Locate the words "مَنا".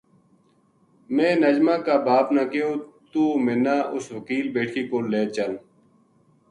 3.45-3.75